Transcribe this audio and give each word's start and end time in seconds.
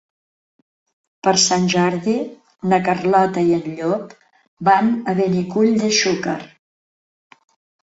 Per 1.27 1.33
Sant 1.43 1.67
Jordi 1.73 2.15
na 2.71 2.79
Carlota 2.87 3.45
i 3.51 3.55
en 3.59 3.69
Llop 3.81 4.17
van 4.73 4.91
a 5.13 5.17
Benicull 5.23 5.73
de 5.85 5.93
Xúquer. 6.01 6.37